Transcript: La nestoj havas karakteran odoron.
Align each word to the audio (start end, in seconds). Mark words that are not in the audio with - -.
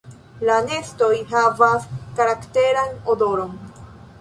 La 0.49 0.53
nestoj 0.69 1.11
havas 1.33 1.85
karakteran 2.21 2.99
odoron. 3.15 3.57